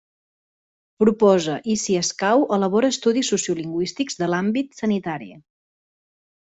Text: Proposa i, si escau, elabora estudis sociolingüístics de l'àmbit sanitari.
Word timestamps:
Proposa 1.03 1.57
i, 1.73 1.75
si 1.83 1.99
escau, 2.01 2.47
elabora 2.57 2.91
estudis 2.97 3.31
sociolingüístics 3.35 4.21
de 4.23 4.35
l'àmbit 4.35 4.77
sanitari. 4.83 5.35